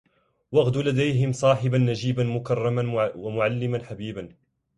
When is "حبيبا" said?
3.83-4.29